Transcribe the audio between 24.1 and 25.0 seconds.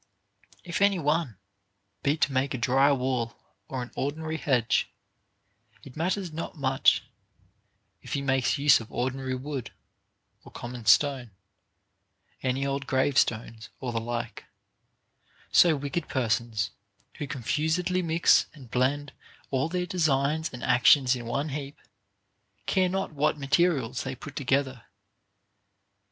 put together.